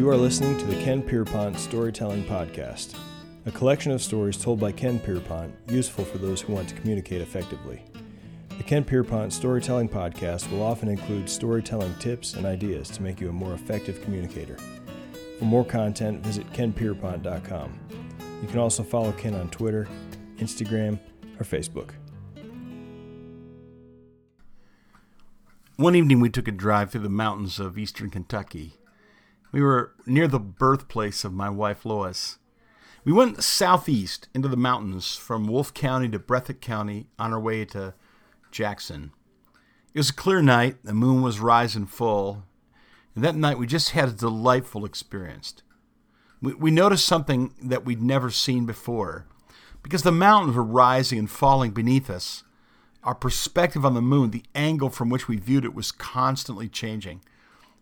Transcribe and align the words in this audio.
You 0.00 0.08
are 0.08 0.16
listening 0.16 0.56
to 0.56 0.64
the 0.64 0.82
Ken 0.82 1.02
Pierpont 1.02 1.58
Storytelling 1.58 2.24
Podcast, 2.24 2.96
a 3.44 3.50
collection 3.50 3.92
of 3.92 4.00
stories 4.00 4.38
told 4.38 4.58
by 4.58 4.72
Ken 4.72 4.98
Pierpont, 4.98 5.54
useful 5.68 6.06
for 6.06 6.16
those 6.16 6.40
who 6.40 6.54
want 6.54 6.70
to 6.70 6.74
communicate 6.74 7.20
effectively. 7.20 7.82
The 8.56 8.62
Ken 8.62 8.82
Pierpont 8.82 9.30
Storytelling 9.30 9.90
Podcast 9.90 10.50
will 10.50 10.62
often 10.62 10.88
include 10.88 11.28
storytelling 11.28 11.94
tips 11.96 12.32
and 12.32 12.46
ideas 12.46 12.88
to 12.88 13.02
make 13.02 13.20
you 13.20 13.28
a 13.28 13.32
more 13.32 13.52
effective 13.52 14.00
communicator. 14.02 14.56
For 15.38 15.44
more 15.44 15.66
content, 15.66 16.24
visit 16.24 16.50
kenpierpont.com. 16.54 17.78
You 18.40 18.48
can 18.48 18.58
also 18.58 18.82
follow 18.82 19.12
Ken 19.12 19.34
on 19.34 19.50
Twitter, 19.50 19.86
Instagram, 20.38 20.98
or 21.38 21.44
Facebook. 21.44 21.90
One 25.76 25.94
evening, 25.94 26.20
we 26.20 26.30
took 26.30 26.48
a 26.48 26.52
drive 26.52 26.90
through 26.90 27.02
the 27.02 27.10
mountains 27.10 27.60
of 27.60 27.76
eastern 27.76 28.08
Kentucky. 28.08 28.79
We 29.52 29.60
were 29.60 29.94
near 30.06 30.28
the 30.28 30.38
birthplace 30.38 31.24
of 31.24 31.32
my 31.32 31.50
wife, 31.50 31.84
Lois. 31.84 32.38
We 33.04 33.12
went 33.12 33.42
southeast 33.42 34.28
into 34.34 34.48
the 34.48 34.56
mountains 34.56 35.16
from 35.16 35.46
Wolfe 35.46 35.74
County 35.74 36.08
to 36.10 36.18
Breathitt 36.18 36.60
County 36.60 37.06
on 37.18 37.32
our 37.32 37.40
way 37.40 37.64
to 37.66 37.94
Jackson. 38.50 39.12
It 39.94 39.98
was 39.98 40.10
a 40.10 40.14
clear 40.14 40.42
night, 40.42 40.84
the 40.84 40.94
moon 40.94 41.22
was 41.22 41.40
rising 41.40 41.86
full, 41.86 42.44
and 43.14 43.24
that 43.24 43.34
night 43.34 43.58
we 43.58 43.66
just 43.66 43.90
had 43.90 44.08
a 44.08 44.12
delightful 44.12 44.84
experience. 44.84 45.54
We, 46.40 46.54
we 46.54 46.70
noticed 46.70 47.06
something 47.06 47.54
that 47.62 47.84
we'd 47.84 48.02
never 48.02 48.30
seen 48.30 48.66
before. 48.66 49.26
Because 49.82 50.02
the 50.02 50.12
mountains 50.12 50.56
were 50.56 50.62
rising 50.62 51.18
and 51.18 51.30
falling 51.30 51.70
beneath 51.70 52.10
us, 52.10 52.44
our 53.02 53.14
perspective 53.14 53.84
on 53.84 53.94
the 53.94 54.02
moon, 54.02 54.30
the 54.30 54.44
angle 54.54 54.90
from 54.90 55.08
which 55.08 55.26
we 55.26 55.38
viewed 55.38 55.64
it, 55.64 55.74
was 55.74 55.90
constantly 55.90 56.68
changing. 56.68 57.22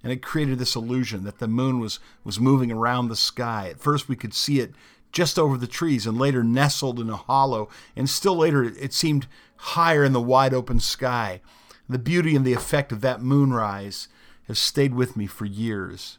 And 0.02 0.12
it 0.12 0.22
created 0.22 0.58
this 0.58 0.76
illusion 0.76 1.24
that 1.24 1.38
the 1.38 1.48
moon 1.48 1.80
was, 1.80 1.98
was 2.22 2.38
moving 2.38 2.70
around 2.70 3.08
the 3.08 3.16
sky. 3.16 3.68
At 3.70 3.80
first, 3.80 4.08
we 4.08 4.16
could 4.16 4.32
see 4.32 4.60
it 4.60 4.72
just 5.12 5.38
over 5.38 5.56
the 5.56 5.66
trees, 5.66 6.06
and 6.06 6.18
later 6.18 6.44
nestled 6.44 7.00
in 7.00 7.10
a 7.10 7.16
hollow, 7.16 7.68
and 7.96 8.08
still 8.08 8.36
later, 8.36 8.62
it 8.62 8.92
seemed 8.92 9.26
higher 9.56 10.04
in 10.04 10.12
the 10.12 10.20
wide 10.20 10.54
open 10.54 10.80
sky. 10.80 11.40
The 11.88 11.98
beauty 11.98 12.36
and 12.36 12.44
the 12.44 12.52
effect 12.52 12.92
of 12.92 13.00
that 13.00 13.22
moonrise 13.22 14.08
has 14.46 14.58
stayed 14.58 14.94
with 14.94 15.16
me 15.16 15.26
for 15.26 15.46
years. 15.46 16.18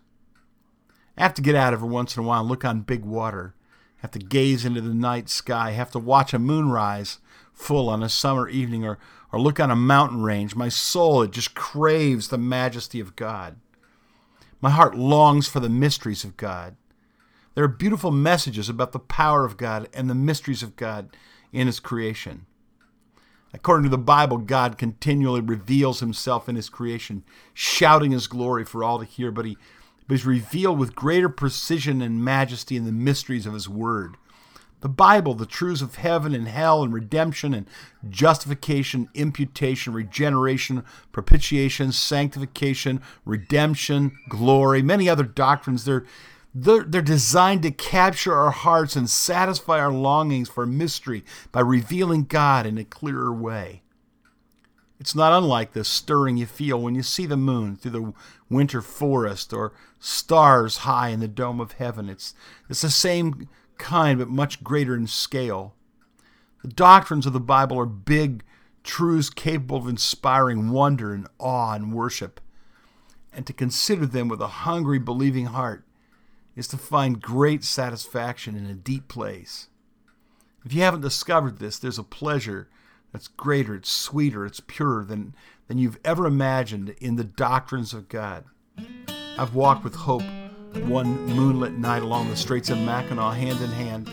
I 1.17 1.23
have 1.23 1.33
to 1.35 1.41
get 1.41 1.55
out 1.55 1.73
every 1.73 1.87
once 1.87 2.15
in 2.15 2.23
a 2.23 2.25
while 2.25 2.41
and 2.41 2.49
look 2.49 2.65
on 2.65 2.81
big 2.81 3.03
water, 3.05 3.53
have 3.97 4.11
to 4.11 4.19
gaze 4.19 4.65
into 4.65 4.81
the 4.81 4.93
night 4.93 5.29
sky, 5.29 5.71
have 5.71 5.91
to 5.91 5.99
watch 5.99 6.33
a 6.33 6.39
moonrise 6.39 7.19
full 7.53 7.89
on 7.89 8.01
a 8.01 8.09
summer 8.09 8.47
evening, 8.49 8.85
or, 8.85 8.97
or 9.31 9.39
look 9.39 9.59
on 9.59 9.69
a 9.69 9.75
mountain 9.75 10.23
range. 10.23 10.55
My 10.55 10.69
soul, 10.69 11.21
it 11.21 11.31
just 11.31 11.53
craves 11.53 12.29
the 12.29 12.37
majesty 12.37 12.99
of 12.99 13.15
God. 13.15 13.57
My 14.61 14.69
heart 14.69 14.97
longs 14.97 15.47
for 15.47 15.59
the 15.59 15.69
mysteries 15.69 16.23
of 16.23 16.37
God. 16.37 16.75
There 17.55 17.63
are 17.63 17.69
beautiful 17.69 18.11
messages 18.11 18.69
about 18.69 18.91
the 18.91 18.99
power 18.99 19.45
of 19.45 19.57
God 19.57 19.89
and 19.93 20.09
the 20.09 20.15
mysteries 20.15 20.63
of 20.63 20.75
God 20.75 21.15
in 21.51 21.67
His 21.67 21.79
creation. 21.79 22.45
According 23.53 23.83
to 23.83 23.89
the 23.89 23.97
Bible, 23.97 24.37
God 24.37 24.77
continually 24.77 25.41
reveals 25.41 26.01
Himself 26.01 26.47
in 26.47 26.55
His 26.55 26.69
creation, 26.69 27.23
shouting 27.53 28.11
His 28.11 28.27
glory 28.27 28.65
for 28.65 28.83
all 28.83 28.99
to 28.99 29.05
hear, 29.05 29.31
but 29.31 29.45
He 29.45 29.57
but 30.07 30.15
He's 30.15 30.25
revealed 30.25 30.79
with 30.79 30.95
greater 30.95 31.29
precision 31.29 32.01
and 32.01 32.23
majesty 32.23 32.75
in 32.75 32.85
the 32.85 32.91
mysteries 32.91 33.45
of 33.45 33.53
His 33.53 33.69
Word. 33.69 34.17
The 34.81 34.89
Bible, 34.89 35.33
the 35.33 35.45
truths 35.45 35.81
of 35.81 35.95
heaven 35.95 36.33
and 36.33 36.47
hell 36.47 36.83
and 36.83 36.93
redemption 36.93 37.53
and 37.53 37.67
justification, 38.09 39.09
imputation, 39.13 39.91
regeneration, 39.93 40.83
propitiation, 41.11 41.91
sanctification, 41.91 43.01
redemption, 43.25 44.17
glory, 44.29 44.81
many 44.81 45.09
other 45.09 45.23
doctrines, 45.23 45.83
they're, 45.83 46.05
they're, 46.55 46.83
they're 46.83 47.01
designed 47.01 47.63
to 47.63 47.71
capture 47.71 48.33
our 48.33 48.51
hearts 48.51 48.95
and 48.95 49.09
satisfy 49.09 49.79
our 49.79 49.91
longings 49.91 50.47
for 50.47 50.65
mystery 50.65 51.25
by 51.51 51.59
revealing 51.59 52.23
God 52.23 52.65
in 52.65 52.77
a 52.77 52.85
clearer 52.85 53.33
way. 53.33 53.81
It's 54.99 55.15
not 55.15 55.31
unlike 55.31 55.71
the 55.71 55.83
stirring 55.83 56.37
you 56.37 56.45
feel 56.45 56.81
when 56.81 56.95
you 56.95 57.03
see 57.03 57.25
the 57.25 57.37
moon 57.37 57.75
through 57.77 57.91
the 57.91 58.13
winter 58.49 58.81
forest 58.81 59.53
or 59.53 59.71
stars 59.99 60.77
high 60.79 61.09
in 61.09 61.21
the 61.21 61.27
dome 61.27 61.61
of 61.61 61.73
heaven. 61.73 62.09
It's, 62.09 62.33
it's 62.69 62.81
the 62.81 62.89
same 62.89 63.47
kind, 63.79 64.19
but 64.19 64.29
much 64.29 64.63
greater 64.63 64.95
in 64.95 65.07
scale. 65.07 65.73
The 66.61 66.67
doctrines 66.67 67.25
of 67.25 67.33
the 67.33 67.39
Bible 67.39 67.79
are 67.79 67.85
big 67.85 68.43
truths 68.83 69.29
capable 69.29 69.77
of 69.77 69.87
inspiring 69.87 70.69
wonder 70.69 71.13
and 71.13 71.27
awe 71.39 71.73
and 71.73 71.93
worship. 71.93 72.39
And 73.33 73.47
to 73.47 73.53
consider 73.53 74.05
them 74.05 74.27
with 74.27 74.41
a 74.41 74.47
hungry, 74.47 74.99
believing 74.99 75.45
heart 75.47 75.85
is 76.55 76.67
to 76.67 76.77
find 76.77 77.21
great 77.21 77.63
satisfaction 77.63 78.55
in 78.55 78.65
a 78.65 78.73
deep 78.73 79.07
place. 79.07 79.69
If 80.65 80.73
you 80.73 80.81
haven't 80.81 81.01
discovered 81.01 81.59
this, 81.59 81.79
there's 81.79 81.99
a 81.99 82.03
pleasure 82.03 82.69
that's 83.13 83.27
greater, 83.27 83.75
it's 83.75 83.89
sweeter, 83.89 84.45
it's 84.45 84.59
purer 84.59 85.05
than, 85.05 85.33
than 85.67 85.77
you've 85.77 85.99
ever 86.03 86.25
imagined 86.25 86.95
in 86.99 87.15
the 87.15 87.23
doctrines 87.23 87.93
of 87.93 88.09
God. 88.09 88.43
I've 89.37 89.55
walked 89.55 89.83
with 89.83 89.95
hope 89.95 90.23
one 90.85 91.25
moonlit 91.25 91.73
night 91.73 92.03
along 92.03 92.29
the 92.29 92.35
Straits 92.35 92.69
of 92.69 92.77
Mackinac 92.79 93.35
hand 93.35 93.61
in 93.61 93.69
hand. 93.69 94.07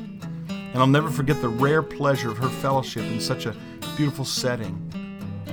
And 0.48 0.76
I'll 0.76 0.86
never 0.86 1.10
forget 1.10 1.40
the 1.40 1.48
rare 1.48 1.82
pleasure 1.82 2.30
of 2.30 2.38
her 2.38 2.48
fellowship 2.48 3.04
in 3.04 3.20
such 3.20 3.46
a 3.46 3.54
beautiful 3.96 4.24
setting. 4.24 4.82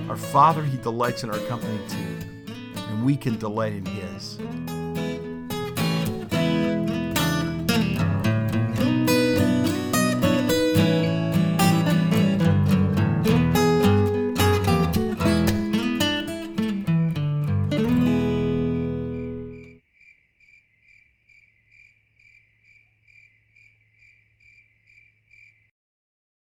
Our 0.10 0.18
Father, 0.18 0.64
He 0.64 0.78
delights 0.78 1.24
in 1.24 1.30
our 1.30 1.40
company 1.48 1.80
too, 1.88 2.52
and 2.76 3.06
we 3.06 3.16
can 3.16 3.38
delight 3.38 3.74
in 3.74 3.86
His. 3.86 4.38